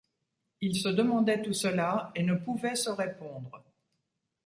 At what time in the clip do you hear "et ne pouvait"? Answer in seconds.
2.15-2.73